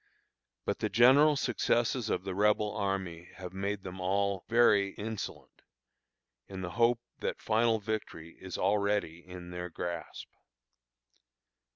But 0.65 0.79
the 0.79 0.89
general 0.89 1.35
successes 1.35 2.09
of 2.09 2.23
the 2.23 2.33
Rebel 2.33 2.75
army 2.75 3.29
have 3.35 3.53
made 3.53 3.83
them 3.83 4.01
all 4.01 4.45
very 4.49 4.95
insolent, 4.95 5.61
in 6.47 6.61
the 6.61 6.71
hope 6.71 7.01
that 7.19 7.39
final 7.39 7.77
victory 7.79 8.35
is 8.41 8.57
already 8.57 9.19
in 9.23 9.51
their 9.51 9.69
grasp. 9.69 10.29